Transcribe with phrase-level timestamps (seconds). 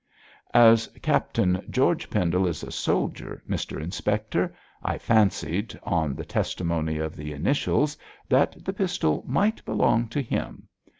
[0.55, 7.15] 'As Captain George Pendle is a soldier, Mr Inspector, I fancied on the testimony of
[7.15, 7.95] the initials
[8.27, 10.67] that the pistol might belong to him.